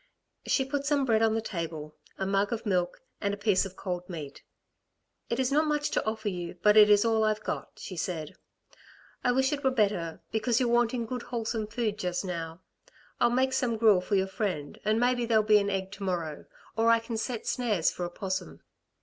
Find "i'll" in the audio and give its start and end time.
13.19-13.29